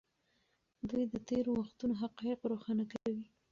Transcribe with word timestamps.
دوی 0.89 1.03
د 1.13 1.15
تېرو 1.27 1.51
وختونو 1.59 1.93
حقایق 2.01 2.39
روښانه 2.51 2.83
کوي. 2.91 3.21